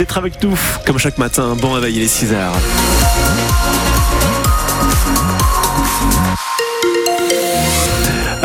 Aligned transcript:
d'être 0.00 0.16
avec 0.16 0.40
nous, 0.44 0.56
comme 0.86 0.96
chaque 0.96 1.18
matin. 1.18 1.56
Bon 1.56 1.72
réveil, 1.72 1.96
il 1.96 2.02
est 2.02 2.06
6 2.06 2.32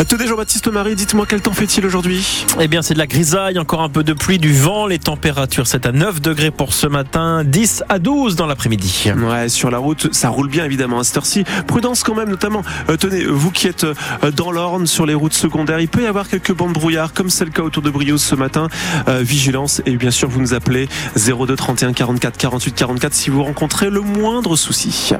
Tenez 0.07 0.27
Jean-Baptiste 0.27 0.67
Marie, 0.67 0.95
dites-moi 0.95 1.25
quel 1.27 1.41
temps 1.41 1.53
fait-il 1.53 1.85
aujourd'hui? 1.85 2.45
Eh 2.59 2.67
bien 2.67 2.81
c'est 2.81 2.93
de 2.93 2.99
la 2.99 3.07
grisaille, 3.07 3.57
encore 3.59 3.81
un 3.81 3.89
peu 3.89 4.03
de 4.03 4.13
pluie, 4.13 4.37
du 4.37 4.53
vent, 4.53 4.85
les 4.87 4.99
températures 4.99 5.67
c'est 5.67 5.85
à 5.85 5.91
9 5.91 6.19
degrés 6.19 6.51
pour 6.51 6.73
ce 6.73 6.87
matin, 6.87 7.43
10 7.45 7.83
à 7.89 7.99
12 7.99 8.35
dans 8.35 8.45
l'après-midi. 8.45 9.11
Ouais, 9.15 9.49
sur 9.49 9.71
la 9.71 9.77
route 9.77 10.13
ça 10.13 10.29
roule 10.29 10.49
bien 10.49 10.65
évidemment 10.65 10.99
à 10.99 11.03
cette 11.03 11.17
heure-ci. 11.17 11.43
Prudence 11.67 12.03
quand 12.03 12.15
même 12.15 12.29
notamment, 12.29 12.63
euh, 12.89 12.97
tenez, 12.97 13.23
vous 13.23 13.51
qui 13.51 13.67
êtes 13.67 13.85
euh, 13.85 14.31
dans 14.35 14.51
l'Orne 14.51 14.87
sur 14.87 15.05
les 15.05 15.13
routes 15.13 15.33
secondaires, 15.33 15.79
il 15.79 15.87
peut 15.87 16.01
y 16.01 16.07
avoir 16.07 16.27
quelques 16.27 16.53
bandes 16.53 16.73
brouillard 16.73 17.13
comme 17.13 17.29
c'est 17.29 17.45
le 17.45 17.51
cas 17.51 17.61
autour 17.61 17.83
de 17.83 17.89
Briouze 17.89 18.23
ce 18.23 18.35
matin. 18.35 18.67
Euh, 19.07 19.21
vigilance 19.21 19.81
et 19.85 19.95
bien 19.95 20.11
sûr 20.11 20.27
vous 20.27 20.41
nous 20.41 20.53
appelez 20.53 20.89
02 21.15 21.55
31 21.55 21.93
44 21.93 22.37
48 22.37 22.75
44 22.75 23.13
si 23.13 23.29
vous 23.29 23.43
rencontrez 23.43 23.89
le 23.89 24.01
moindre 24.01 24.55
souci 24.55 25.11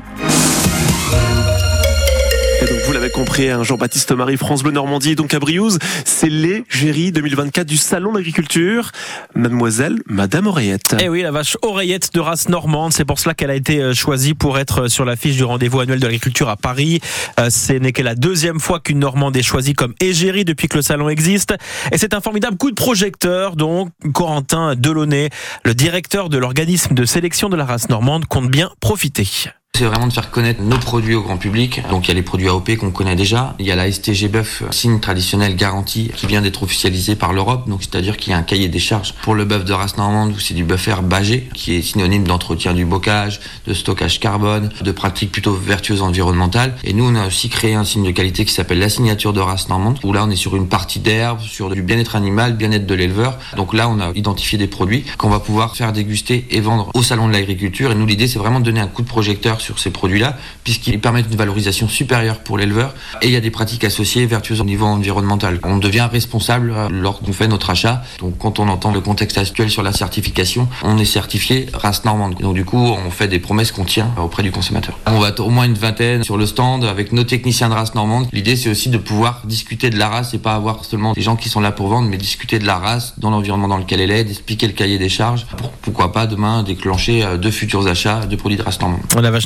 vous 2.86 2.94
l'avez 2.94 3.10
compris, 3.10 3.50
hein, 3.50 3.64
Jean-Baptiste 3.64 4.12
Marie, 4.12 4.38
France 4.38 4.64
Bleu 4.64 4.72
Normandie, 4.72 5.16
donc 5.16 5.34
à 5.34 5.40
Briouze, 5.40 5.80
c'est 6.06 6.30
l'égérie 6.30 7.12
2024 7.12 7.68
du 7.68 7.78
Salon 7.78 8.14
d'agriculture. 8.14 8.92
Mademoiselle, 9.36 10.00
Madame 10.08 10.48
Oreillette. 10.48 10.96
Eh 11.02 11.10
oui, 11.10 11.22
la 11.22 11.32
vache 11.32 11.58
Oreillette 11.62 12.14
de 12.14 12.20
race 12.20 12.48
normande, 12.50 12.94
c'est 12.94 13.06
pour 13.06 13.20
cela 13.20 13.34
qu'elle 13.34 13.50
a 13.50 13.56
été 13.56 13.82
euh, 13.82 13.94
choisie 13.94 14.34
pour 14.34 14.60
être 14.60 14.84
euh, 14.84 14.88
sur 14.88 15.04
l'affiche 15.04 15.36
du 15.36 15.44
rendez-vous 15.44 15.82
annuel 15.82 16.00
de 16.00 16.06
l'agriculture 16.06 16.48
à 16.48 16.56
Paris. 16.56 17.02
Euh, 17.40 17.50
ce 17.50 17.74
n'est 17.74 17.92
que 17.92 18.02
la 18.02 18.16
deuxième 18.16 18.60
fois 18.60 18.80
qu'une 18.80 19.00
Normande 19.00 19.36
est 19.36 19.44
choisie 19.44 19.74
comme 19.74 19.94
égérie 20.00 20.46
depuis 20.46 20.68
que 20.68 20.78
le 20.78 20.84
salon 20.84 21.10
existe. 21.10 21.54
Et 21.92 21.98
c'est 21.98 22.14
un 22.14 22.22
formidable 22.22 22.58
coup 22.58 22.70
de 22.70 22.76
projecteur 22.76 23.56
dont 23.56 23.90
Corentin 24.14 24.76
Delaunay, 24.76 25.30
le 25.66 25.74
directeur 25.74 26.30
de 26.30 26.38
l'organisme 26.38 26.94
de 26.94 27.06
sélection 27.06 27.50
de 27.50 27.58
la 27.58 27.66
race 27.66 27.90
normande, 27.90 28.26
compte 28.26 28.50
bien 28.50 28.72
profiter. 28.80 29.28
C'est 29.76 29.86
vraiment 29.86 30.06
de 30.06 30.14
faire 30.14 30.30
connaître 30.30 30.62
nos 30.62 30.78
produits 30.78 31.16
au 31.16 31.24
grand 31.24 31.38
public. 31.38 31.82
Donc 31.90 32.06
il 32.06 32.10
y 32.10 32.12
a 32.12 32.14
les 32.14 32.22
produits 32.22 32.48
AOP 32.48 32.76
qu'on 32.78 32.92
connaît 32.92 33.16
déjà. 33.16 33.56
Il 33.58 33.66
y 33.66 33.72
a 33.72 33.76
la 33.76 33.92
STG 33.92 34.28
bœuf, 34.28 34.62
signe 34.70 35.00
traditionnel 35.00 35.56
garanti, 35.56 36.12
qui 36.16 36.28
vient 36.28 36.44
d'être 36.44 36.62
officialisé 36.62 37.16
par 37.16 37.34
l'Europe. 37.34 37.68
Donc 37.68 37.82
c'est-à-dire 37.82 38.18
qu'il 38.18 38.34
y 38.34 38.36
a 38.36 38.38
un 38.38 38.44
cahier 38.44 38.68
des 38.68 38.78
charges 38.78 39.16
pour 39.24 39.34
le 39.34 39.46
bœuf 39.46 39.66
de 39.66 39.74
race 39.74 39.98
normande 39.98 40.32
où 40.32 40.38
c'est 40.38 40.54
du 40.54 40.64
bœuf 40.64 40.88
herbagé, 40.88 41.50
qui 41.56 41.74
est 41.74 41.82
synonyme 41.82 42.24
d'entretien 42.24 42.76
du 42.76 42.86
bocage, 42.86 43.40
de 43.66 43.74
stockage 43.74 44.20
carbone, 44.20 44.70
de 44.80 44.92
pratiques 44.92 45.32
plutôt 45.32 45.54
vertueuses 45.56 46.04
environnementales. 46.04 46.76
Et 46.84 46.94
nous 46.94 47.06
on 47.06 47.16
a 47.16 47.26
aussi 47.26 47.50
créé 47.50 47.74
un 47.74 47.84
signe 47.84 48.06
de 48.06 48.12
qualité 48.12 48.46
qui 48.46 48.54
s'appelle 48.54 48.78
la 48.78 48.90
signature 48.90 49.34
de 49.34 49.40
race 49.40 49.70
normande, 49.70 49.98
où 50.04 50.14
là 50.14 50.24
on 50.24 50.30
est 50.30 50.36
sur 50.36 50.56
une 50.56 50.68
partie 50.68 51.00
d'herbe, 51.00 51.40
sur 51.40 51.72
du 51.72 51.82
bien-être 51.82 52.16
animal, 52.16 52.56
bien-être 52.58 52.86
de 52.86 52.94
l'éleveur. 52.94 53.40
Donc 53.58 53.74
là 53.74 53.90
on 53.90 54.00
a 54.00 54.12
identifié 54.14 54.60
des 54.60 54.68
produits 54.68 55.04
qu'on 55.18 55.30
va 55.30 55.40
pouvoir 55.40 55.76
faire 55.76 55.94
déguster 55.94 56.46
et 56.52 56.62
vendre 56.62 56.92
au 56.94 57.02
salon 57.02 57.28
de 57.28 57.34
l'agriculture. 57.34 57.92
Et 57.92 57.96
nous 57.96 58.06
l'idée 58.06 58.28
c'est 58.28 58.38
vraiment 58.38 58.60
de 58.60 58.66
donner 58.66 58.80
un 58.80 58.88
coup 58.88 59.02
de 59.02 59.08
projecteur 59.08 59.62
sur 59.64 59.80
ces 59.80 59.90
produits-là, 59.90 60.38
puisqu'ils 60.64 61.00
permettent 61.00 61.28
une 61.32 61.38
valorisation 61.38 61.88
supérieure 61.88 62.40
pour 62.40 62.58
l'éleveur 62.58 62.94
et 63.22 63.28
il 63.28 63.34
y 63.34 63.36
a 63.36 63.42
des 63.42 63.52
pratiques 63.52 63.84
associées 63.84 64.26
vertueuses 64.26 64.62
au 64.62 64.66
niveau 64.66 64.86
environnemental. 64.86 65.60
On 65.64 65.78
devient 65.78 66.08
responsable 66.12 66.74
euh, 66.76 66.90
lorsqu'on 66.92 67.34
fait 67.34 67.48
notre 67.48 67.70
achat. 67.70 68.04
Donc 68.20 68.38
quand 68.38 68.60
on 68.60 68.68
entend 68.68 68.92
le 68.92 69.02
contexte 69.02 69.38
actuel 69.38 69.70
sur 69.70 69.84
la 69.84 69.94
certification, 69.94 70.68
on 70.84 70.98
est 70.98 71.06
certifié 71.06 71.68
race 71.74 72.06
normande. 72.06 72.36
Donc 72.40 72.54
du 72.54 72.66
coup, 72.66 72.78
on 72.78 73.10
fait 73.10 73.28
des 73.28 73.40
promesses 73.40 73.72
qu'on 73.72 73.86
tient 73.86 74.12
auprès 74.18 74.44
du 74.44 74.52
consommateur. 74.52 74.98
On 75.06 75.20
va 75.20 75.34
au 75.40 75.50
moins 75.50 75.66
une 75.66 75.74
vingtaine 75.74 76.24
sur 76.24 76.38
le 76.38 76.46
stand 76.46 76.84
avec 76.84 77.12
nos 77.12 77.24
techniciens 77.24 77.70
de 77.70 77.74
race 77.74 77.96
normande. 77.96 78.28
L'idée 78.32 78.56
c'est 78.56 78.70
aussi 78.70 78.90
de 78.90 78.98
pouvoir 78.98 79.42
discuter 79.46 79.90
de 79.90 79.98
la 79.98 80.10
race 80.10 80.34
et 80.34 80.38
pas 80.38 80.54
avoir 80.54 80.86
seulement 80.86 81.14
des 81.14 81.22
gens 81.22 81.36
qui 81.36 81.50
sont 81.50 81.62
là 81.62 81.72
pour 81.72 81.88
vendre, 81.88 82.10
mais 82.10 82.18
discuter 82.18 82.60
de 82.60 82.66
la 82.66 82.78
race 82.78 83.14
dans 83.18 83.30
l'environnement 83.30 83.68
dans 83.68 83.78
lequel 83.78 84.02
elle 84.02 84.12
est, 84.12 84.24
d'expliquer 84.24 84.68
le 84.68 84.74
cahier 84.74 84.98
des 84.98 85.10
charges 85.10 85.46
pour 85.58 85.72
pourquoi 85.72 86.12
pas 86.12 86.28
demain 86.28 86.64
déclencher 86.64 87.24
euh, 87.24 87.38
de 87.38 87.52
futurs 87.52 87.88
achats 87.88 88.26
de 88.26 88.36
produits 88.36 88.58
de 88.58 88.64
race 88.64 88.80
normande. 88.80 89.02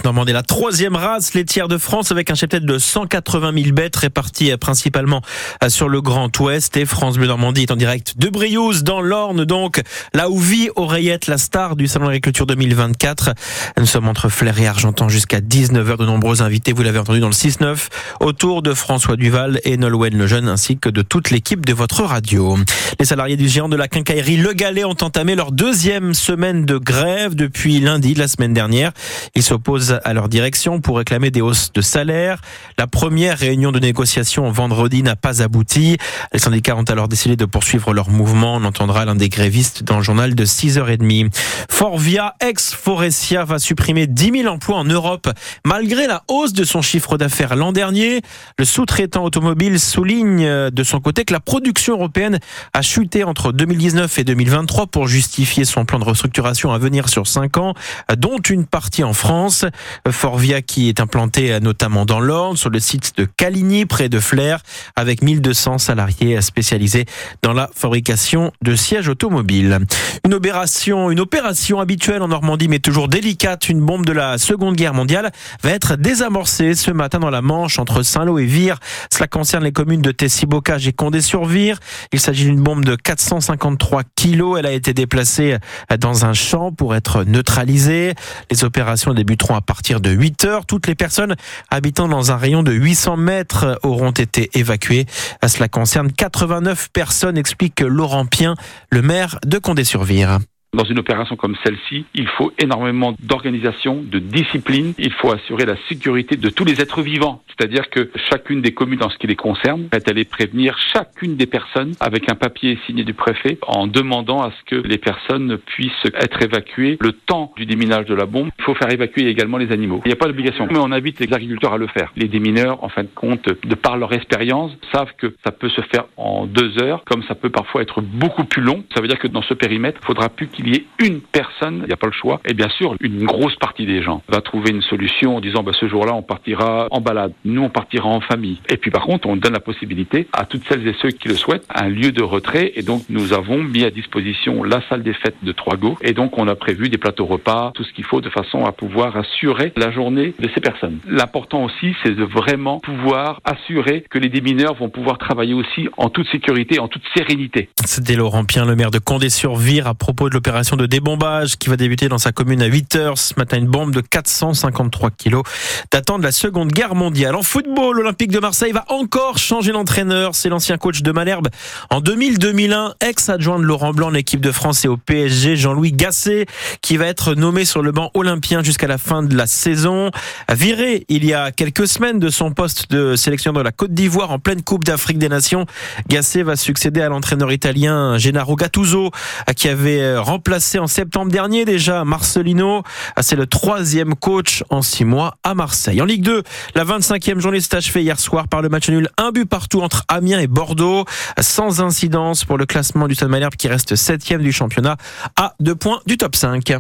La 0.08 0.42
troisième 0.42 0.96
race 0.96 1.34
laitière 1.34 1.68
de 1.68 1.78
France 1.78 2.12
avec 2.12 2.32
un 2.32 2.36
cheptel 2.36 2.66
de 2.66 2.78
180 2.78 3.52
000 3.62 3.74
bêtes 3.74 3.96
réparties 3.98 4.52
euh, 4.52 4.58
principalement 4.58 5.22
euh, 5.64 5.70
sur 5.70 5.90
le 5.90 6.02
Grand 6.02 6.38
Ouest. 6.40 6.78
Et 6.78 6.86
France 6.86 7.18
Bleu 7.18 7.28
Normandie 7.28 7.64
est 7.64 7.72
en 7.72 7.76
direct 7.76 8.18
de 8.18 8.30
Briouze 8.30 8.84
dans 8.84 9.02
l'Orne, 9.02 9.44
donc 9.44 9.82
là 10.14 10.30
où 10.30 10.40
vit 10.40 10.70
Oreillette, 10.78 11.28
la 11.28 11.38
star 11.38 11.76
du 11.76 11.88
Salon 11.88 12.06
d'agriculture 12.06 12.46
2024. 12.46 13.32
Nous 13.78 13.86
sommes 13.86 14.08
entre 14.08 14.30
Flair 14.30 14.58
et 14.60 14.68
Argentan 14.68 15.10
jusqu'à 15.10 15.42
19h. 15.42 15.98
De 15.98 16.06
nombreux 16.06 16.42
invités, 16.42 16.72
vous 16.72 16.84
l'avez 16.84 17.00
entendu 17.00 17.20
dans 17.20 17.28
le 17.28 17.34
6-9, 17.34 17.88
autour 18.22 18.62
de 18.62 18.74
François 18.74 19.18
Duval 19.18 19.60
et 19.66 19.76
Nolwenn 19.76 20.18
Lejeune 20.18 20.48
ainsi 20.48 20.78
que 20.78 20.90
de 20.90 21.02
toute 21.02 21.32
l'équipe 21.32 21.66
de 21.66 21.74
votre 21.74 22.04
radio. 22.04 22.58
Les 23.00 23.06
salariés 23.06 23.36
du 23.36 23.50
géant 23.50 23.68
de 23.68 23.76
la 23.76 23.90
quincaillerie 23.90 24.38
Le 24.38 24.54
Galet 24.54 24.86
ont 24.86 24.92
entamé 25.02 25.36
leur 25.36 25.52
deuxième 25.52 26.14
semaine 26.14 26.66
de 26.66 26.78
grève 26.78 27.36
depuis 27.36 27.80
lundi 27.80 28.14
de 28.14 28.20
la 28.20 28.30
semaine 28.30 28.54
dernière. 28.54 28.94
Ils 29.36 29.44
s'opposent 29.44 29.97
à 30.04 30.14
leur 30.14 30.30
direction 30.30 30.80
pour 30.80 30.98
réclamer 30.98 31.32
des 31.32 31.42
hausses 31.42 31.72
de 31.74 31.82
salaire. 31.82 32.42
La 32.78 32.88
première 32.88 33.38
réunion 33.38 33.72
de 33.72 33.80
négociation 33.80 34.50
vendredi 34.52 35.04
n'a 35.04 35.16
pas 35.16 35.42
abouti. 35.42 35.98
Les 36.34 36.40
syndicats 36.40 36.76
ont 36.76 36.84
alors 36.84 37.08
décidé 37.08 37.36
de 37.36 37.46
poursuivre 37.46 37.94
leur 37.94 38.10
mouvement. 38.10 38.56
On 38.56 38.64
entendra 38.64 39.06
l'un 39.06 39.16
des 39.16 39.30
grévistes 39.30 39.84
dans 39.84 39.98
le 39.98 40.04
journal 40.04 40.36
de 40.36 40.46
6h30. 40.46 41.34
Forvia, 41.70 42.36
ex-Forestia, 42.40 43.46
va 43.46 43.60
supprimer 43.60 44.08
10 44.08 44.42
000 44.44 44.54
emplois 44.54 44.78
en 44.78 44.86
Europe 44.86 45.30
malgré 45.66 46.08
la 46.08 46.24
hausse 46.28 46.54
de 46.54 46.64
son 46.64 46.82
chiffre 46.82 47.18
d'affaires 47.18 47.56
l'an 47.56 47.72
dernier. 47.72 48.22
Le 48.58 48.66
sous-traitant 48.66 49.24
automobile 49.24 49.80
souligne 49.80 50.70
de 50.70 50.84
son 50.84 51.00
côté 51.00 51.26
que 51.26 51.34
la 51.34 51.40
production 51.40 51.94
européenne 51.94 52.40
a 52.74 52.82
chuté 52.82 53.24
entre 53.24 53.52
2019 53.52 54.20
et 54.20 54.24
2023 54.24 54.88
pour 54.88 55.08
justifier 55.08 55.66
son 55.66 55.86
plan 55.86 56.00
de 56.00 56.06
restructuration 56.06 56.72
à 56.72 56.78
venir 56.78 57.10
sur 57.10 57.28
5 57.28 57.58
ans, 57.58 57.74
dont 58.18 58.38
une 58.38 58.66
partie 58.66 59.04
en 59.04 59.14
France. 59.14 59.66
Forvia 60.12 60.62
qui 60.62 60.90
est 60.90 61.00
implanté 61.00 61.52
euh, 61.52 61.60
notamment 61.60 62.06
dans 62.06 62.20
l'Orne, 62.20 62.58
sur 62.58 62.70
le 62.70 62.80
site 62.80 63.14
de 63.18 63.26
Caligny, 63.26 63.86
près 63.86 64.10
de 64.10 64.20
Flers, 64.20 64.62
avec 64.96 65.22
1200 65.22 65.78
salariés 65.78 66.42
spécialisés 66.42 67.06
dans 67.42 67.54
la 67.54 67.70
fabrication 67.74 68.52
de 68.62 68.76
sièges 68.76 69.10
automobiles. 69.10 69.80
Une 70.26 70.34
opération, 70.34 71.12
une 71.12 71.20
opération 71.20 71.80
habituelle 71.80 72.22
en 72.22 72.28
Normandie, 72.28 72.68
mais 72.68 72.80
toujours 72.80 73.08
délicate. 73.08 73.70
Une 73.70 73.82
bombe 73.82 74.06
de 74.06 74.14
la 74.14 74.38
Seconde 74.38 74.76
Guerre 74.76 74.94
mondiale 74.94 75.32
va 75.64 75.72
être 75.72 75.96
désamorcée 75.96 76.76
ce 76.76 76.92
matin 76.92 77.20
dans 77.20 77.30
la 77.30 77.42
Manche 77.42 77.80
entre 77.80 78.04
Saint-Lô 78.04 78.40
et 78.40 78.46
Vire. 78.46 78.78
Cela 79.12 79.28
concerne 79.28 79.64
les 79.64 79.72
communes 79.72 80.02
de 80.02 80.12
Tessie-Bocage 80.12 80.88
et 80.88 80.94
Condé-sur-Vire. 80.94 81.80
Il 82.12 82.20
s'agit 82.20 82.46
d'une 82.46 82.62
bombe 82.62 82.86
de 82.86 82.96
453 82.96 84.04
kilos. 84.16 84.58
Elle 84.60 84.66
a 84.66 84.72
été 84.72 84.94
déplacée 84.94 85.58
dans 86.00 86.26
un 86.26 86.34
champ 86.34 86.72
pour 86.72 86.96
être 86.96 87.24
neutralisée. 87.24 88.14
Les 88.52 88.64
opérations 88.64 89.14
débuteront 89.14 89.56
à 89.56 89.62
partir 89.68 90.02
de 90.02 90.10
8 90.10 90.46
heures. 90.46 90.66
Toutes 90.66 90.88
les 90.88 90.96
personnes 90.96 91.36
habitant 91.70 92.08
dans 92.08 92.32
un 92.32 92.38
rayon 92.38 92.64
de 92.64 92.72
800 92.72 93.18
mètres 93.18 93.80
auront 93.84 94.12
été 94.12 94.50
évacuées. 94.56 95.06
Cela 95.46 95.68
concerne 95.68 96.12
89 96.12 96.90
personnes, 96.92 97.38
explique 97.38 97.82
Laurent 97.82 98.26
Pien, 98.26 98.56
le 98.90 99.04
maire 99.04 99.38
de 99.46 99.60
Condé-sur-Vire. 99.60 100.40
Dans 100.74 100.84
une 100.84 101.00
opération 101.00 101.38
comme 101.38 101.56
celle-ci, 101.64 102.06
il 102.14 102.28
faut 102.28 102.52
énormément 102.62 103.16
d'organisation, 103.22 104.04
de 104.04 104.20
discipline. 104.20 104.94
Il 104.98 105.14
faut 105.14 105.32
assurer 105.32 105.66
la 105.66 105.78
sécurité 105.88 106.36
de 106.36 106.50
tous 106.50 106.66
les 106.66 106.82
êtres 106.82 107.02
vivants. 107.02 107.42
C'est-à-dire 107.48 107.90
que 107.90 108.12
chacune 108.30 108.62
des 108.62 108.74
communes, 108.74 109.00
dans 109.00 109.10
ce 109.10 109.18
qui 109.18 109.28
les 109.28 109.38
concerne, 109.38 109.88
est 109.94 110.10
allée 110.10 110.26
prévenir 110.26 110.78
chacune 110.94 111.38
des 111.38 111.46
personnes 111.46 111.94
avec 112.02 112.30
un 112.30 112.36
papier 112.36 112.78
signé 112.86 113.06
du 113.06 113.14
préfet 113.14 113.58
en 113.66 113.88
demandant 113.88 114.42
à 114.42 114.52
ce 114.52 114.76
que 114.76 114.88
les 114.88 114.98
personnes 114.98 115.58
puissent 115.58 115.92
être 116.14 116.44
évacuées 116.44 116.98
le 117.00 117.14
temps 117.14 117.54
du 117.56 117.66
déminage 117.66 118.06
de 118.06 118.14
la 118.14 118.26
bombe. 118.26 118.50
Il 118.60 118.64
faut 118.64 118.76
faire 118.76 118.92
évacuer 118.92 119.28
également 119.28 119.58
les 119.58 119.72
animaux. 119.72 120.02
Il 120.04 120.10
n'y 120.10 120.14
a 120.14 120.18
pas 120.18 120.28
d'obligation, 120.28 120.68
mais 120.70 120.80
on 120.80 120.92
invite 120.92 121.20
les 121.22 121.34
agriculteurs 121.34 121.74
à 121.74 121.78
le 121.78 121.88
faire. 121.88 122.12
Les 122.18 122.28
démineurs, 122.28 122.84
en 122.84 122.90
fin 122.90 123.04
de 123.04 123.10
compte, 123.16 123.48
de 123.48 123.76
par 123.76 123.98
leur 123.98 124.14
expérience, 124.14 124.74
savent 124.92 125.14
que 125.18 125.34
ça 125.46 125.52
peut 125.52 125.70
se 125.70 125.82
faire 125.82 126.06
en 126.18 126.46
deux 126.46 126.78
heures, 126.84 127.04
comme 127.06 127.24
ça 127.24 127.36
peut 127.36 127.50
parfois 127.50 127.82
être 127.82 128.02
beaucoup 128.02 128.44
plus 128.44 128.62
long. 128.62 128.84
Ça 128.94 129.02
veut 129.02 129.08
dire 129.08 129.18
que 129.18 129.28
dans 129.28 129.42
ce 129.42 129.54
périmètre, 129.54 130.00
il 130.04 130.06
faudra 130.06 130.28
plus 130.28 130.48
qu'il 130.58 130.70
y 130.70 130.76
ait 130.76 130.86
une 131.00 131.22
personne, 131.22 131.82
il 131.84 131.88
n'y 131.88 131.94
a 131.94 131.98
pas 131.98 132.08
le 132.08 132.14
choix. 132.14 132.42
Et 132.46 132.54
bien 132.54 132.70
sûr, 132.70 132.96
une 133.00 133.26
grosse 133.26 133.56
partie 133.56 133.86
des 133.86 134.02
gens 134.02 134.22
va 134.28 134.42
trouver 134.42 134.72
une 134.72 134.82
solution 134.82 135.38
en 135.38 135.42
disant 135.42 135.64
bah, 135.64 135.72
ce 135.80 135.88
jour-là, 135.88 136.14
on 136.14 136.24
partira 136.24 136.88
en 136.92 137.00
balade, 137.00 137.34
nous, 137.46 137.62
on 137.62 137.70
partira 137.70 138.10
en 138.10 138.22
famille. 138.22 138.60
Et 138.70 138.78
puis 138.78 138.92
par 138.92 139.04
contre, 139.04 139.28
on 139.28 139.36
donne 139.36 139.54
la 139.54 139.60
possibilité 139.60 140.28
à 140.34 140.46
toutes 140.46 140.68
celles 140.68 140.88
et 140.88 140.96
ceux 141.02 141.10
qui 141.10 141.28
le 141.28 141.36
souhaitent 141.36 141.66
un 141.74 141.88
lieu 141.88 142.12
de 142.12 142.24
retrait. 142.24 142.74
Et 142.76 142.82
donc, 142.82 143.04
nous 143.10 143.34
avons 143.34 143.64
mis 143.64 143.84
à 143.84 143.92
disposition 143.92 144.64
la 144.64 144.82
salle 144.90 145.04
des 145.04 145.14
fêtes 145.14 145.38
de 145.44 145.52
Troigo. 145.52 145.98
Et 146.02 146.14
donc, 146.14 146.38
on 146.38 146.48
a 146.48 146.56
prévu 146.56 146.90
des 146.90 146.98
plateaux 146.98 147.26
repas, 147.26 147.72
tout 147.76 147.84
ce 147.84 147.94
qu'il 147.94 148.06
faut 148.06 148.22
de 148.22 148.30
façon 148.30 148.66
à 148.66 148.72
pouvoir 148.72 149.16
assurer 149.16 149.72
la 149.76 149.92
journée 149.92 150.34
de 150.40 150.50
ces 150.54 150.62
personnes. 150.62 151.00
L'important 151.08 151.64
aussi, 151.64 151.96
c'est 152.04 152.16
de 152.16 152.24
vraiment 152.24 152.80
pouvoir 152.80 153.42
assurer 153.44 154.04
que 154.10 154.18
les 154.18 154.30
démineurs 154.30 154.74
vont 154.76 154.90
pouvoir 154.90 155.18
travailler 155.18 155.54
aussi 155.54 155.88
en 155.98 156.10
toute 156.10 156.28
sécurité, 156.30 156.80
en 156.80 156.88
toute 156.88 157.04
sérénité. 157.16 157.70
C'était 157.86 158.16
Laurent 158.16 158.46
Pien, 158.46 158.66
le 158.66 158.76
maire 158.76 158.92
de 158.92 159.00
Condé-sur-Vire, 159.00 159.88
à 159.88 159.94
propos 159.94 160.30
de 160.30 160.40
opération 160.48 160.78
de 160.78 160.86
débombage 160.86 161.58
qui 161.58 161.68
va 161.68 161.76
débuter 161.76 162.08
dans 162.08 162.20
sa 162.20 162.32
commune 162.32 162.62
à 162.62 162.68
8 162.68 162.96
heures. 162.96 163.18
Ce 163.18 163.34
matin, 163.36 163.58
une 163.58 163.68
bombe 163.68 163.94
de 163.94 164.00
453 164.00 165.12
kilos 165.12 165.44
datant 165.92 166.20
de 166.20 166.24
la 166.24 166.32
Seconde 166.32 166.72
Guerre 166.72 166.96
mondiale. 166.96 167.36
En 167.36 167.44
football, 167.44 167.98
l'Olympique 167.98 168.32
de 168.32 168.40
Marseille 168.40 168.72
va 168.72 168.86
encore 168.88 169.40
changer 169.40 169.74
d'entraîneur. 169.74 170.36
C'est 170.36 170.48
l'ancien 170.48 170.78
coach 170.78 171.02
de 171.02 171.12
Malherbe 171.12 171.50
en 171.90 172.00
2000-2001, 172.00 172.94
ex-adjoint 173.02 173.60
de 173.60 173.66
Laurent 173.66 173.92
Blanc 173.92 174.08
en 174.08 174.14
équipe 174.14 174.40
de 174.40 174.54
France 174.54 174.86
et 174.86 174.88
au 174.88 174.96
PSG, 174.96 175.58
Jean-Louis 175.58 175.92
Gasset, 175.92 176.46
qui 176.82 176.96
va 176.96 177.08
être 177.08 177.36
nommé 177.36 177.66
sur 177.66 177.82
le 177.82 177.92
banc 177.92 178.10
olympien 178.14 178.64
jusqu'à 178.64 178.88
la 178.88 178.98
fin 178.98 179.24
de 179.24 179.36
la 179.36 179.48
saison. 179.48 180.12
Viré 180.50 181.06
il 181.10 181.26
y 181.26 181.34
a 181.34 181.52
quelques 181.52 181.90
semaines 181.90 182.20
de 182.20 182.30
son 182.30 182.52
poste 182.52 182.90
de 182.90 183.18
sélectionneur 183.18 183.64
de 183.64 183.66
la 183.66 183.74
Côte 183.74 183.94
d'Ivoire 183.94 184.32
en 184.32 184.40
pleine 184.40 184.62
Coupe 184.62 184.86
d'Afrique 184.86 185.18
des 185.18 185.28
Nations, 185.28 185.66
Gasset 186.08 186.44
va 186.44 186.56
succéder 186.56 187.02
à 187.02 187.10
l'entraîneur 187.10 187.52
italien 187.52 188.18
Gennaro 188.18 188.56
Gattuso, 188.56 189.12
qui 189.58 189.68
avait 189.68 190.16
remplacé 190.38 190.78
en 190.78 190.86
septembre 190.86 191.32
dernier 191.32 191.66
déjà 191.66 192.06
Marcelino. 192.06 192.84
C'est 193.22 193.36
le 193.36 193.48
troisième 193.48 194.14
coach 194.14 194.64
en 194.70 194.84
six 194.84 195.04
mois 195.04 195.38
à 195.42 195.56
Marseille. 195.56 196.00
En 196.00 196.06
Ligue 196.06 196.22
2, 196.22 196.44
la 196.76 196.86
25e 196.86 197.40
journée 197.40 197.60
s'est 197.60 197.76
achevée 197.76 198.04
hier 198.04 198.20
soir 198.20 198.48
par 198.48 198.62
le 198.62 198.70
match 198.70 198.88
nul, 198.88 199.10
un 199.18 199.32
but 199.32 199.48
partout 199.50 199.82
entre 199.82 200.04
Amiens 200.08 200.40
et 200.40 200.46
Bordeaux, 200.46 201.06
sans 201.40 201.82
incidence 201.82 202.46
pour 202.46 202.60
le 202.60 202.68
classement 202.68 203.08
du 203.08 203.16
Stade 203.16 203.30
Malherbe 203.30 203.56
qui 203.56 203.68
reste 203.68 203.96
septième 203.96 204.44
du 204.44 204.52
championnat 204.52 204.98
à 205.38 205.56
deux 205.60 205.74
points 205.74 206.02
du 206.06 206.18
top 206.18 206.36
5. 206.36 206.72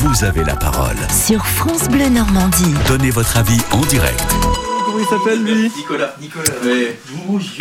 Vous 0.00 0.24
avez 0.24 0.42
la 0.42 0.56
parole. 0.56 0.96
Sur 1.08 1.46
France 1.46 1.88
Bleu 1.88 2.08
Normandie. 2.08 2.74
Donnez 2.88 3.10
votre 3.10 3.36
avis 3.36 3.60
en 3.70 3.80
direct. 3.82 4.24
Comment 4.86 4.98
il 4.98 5.06
s'appelle 5.06 5.44
lui? 5.44 5.70
Nicolas. 5.76 6.16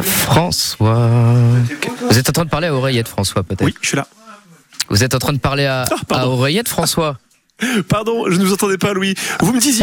François. 0.02 1.10
Vous 2.10 2.18
êtes 2.18 2.30
en 2.30 2.32
train 2.32 2.46
de 2.46 2.50
parler 2.50 2.68
à 2.70 2.74
Oreillette, 2.74 3.08
François, 3.08 3.44
peut-être 3.44 3.66
Oui, 3.66 3.76
je 3.82 3.88
suis 3.88 3.98
là. 3.98 4.08
Vous 4.90 5.04
êtes 5.04 5.16
en 5.16 5.20
train 5.20 5.34
de 5.34 5.40
parler 5.40 5.66
à, 5.66 5.86
Ah, 6.12 6.22
à 6.22 6.28
Oreillette, 6.28 6.70
François? 6.70 7.18
Pardon, 7.90 8.30
je 8.30 8.38
ne 8.38 8.44
vous 8.46 8.54
entendais 8.54 8.78
pas, 8.78 8.94
Louis. 8.94 9.16
Vous 9.40 9.54
me 9.54 9.60
disiez 9.60 9.74